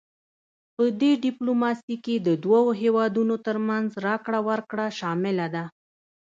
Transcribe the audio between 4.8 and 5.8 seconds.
شامله ده